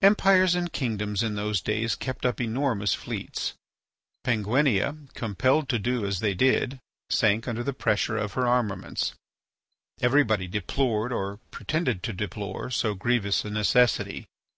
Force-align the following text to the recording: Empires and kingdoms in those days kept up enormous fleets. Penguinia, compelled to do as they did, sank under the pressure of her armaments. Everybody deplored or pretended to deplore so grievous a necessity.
Empires 0.00 0.54
and 0.54 0.72
kingdoms 0.72 1.22
in 1.22 1.34
those 1.34 1.60
days 1.60 1.94
kept 1.94 2.24
up 2.24 2.40
enormous 2.40 2.94
fleets. 2.94 3.52
Penguinia, 4.24 5.06
compelled 5.12 5.68
to 5.68 5.78
do 5.78 6.06
as 6.06 6.20
they 6.20 6.32
did, 6.32 6.80
sank 7.10 7.46
under 7.46 7.62
the 7.62 7.74
pressure 7.74 8.16
of 8.16 8.32
her 8.32 8.46
armaments. 8.46 9.12
Everybody 10.00 10.46
deplored 10.48 11.12
or 11.12 11.38
pretended 11.50 12.02
to 12.04 12.14
deplore 12.14 12.70
so 12.70 12.94
grievous 12.94 13.44
a 13.44 13.50
necessity. 13.50 14.26